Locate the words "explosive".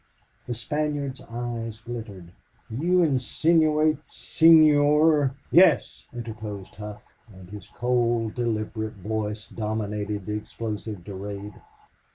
10.33-11.03